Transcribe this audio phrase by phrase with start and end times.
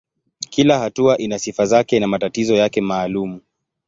[0.49, 3.39] Kila hatua ina sifa zake na matatizo yake maalumu.